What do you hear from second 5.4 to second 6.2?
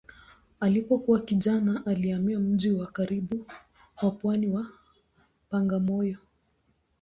Bagamoyo.